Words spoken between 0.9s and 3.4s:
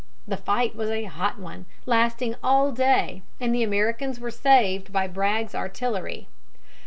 hot one, lasting all day,